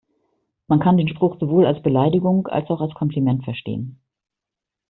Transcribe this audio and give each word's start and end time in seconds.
Man 0.65 0.79
kann 0.79 0.97
den 0.97 1.07
Spruch 1.07 1.37
sowohl 1.39 1.67
als 1.67 1.79
Beleidigung 1.83 2.47
als 2.47 2.71
auch 2.71 2.81
als 2.81 2.95
Kompliment 2.95 3.43
verstehen. 3.43 3.99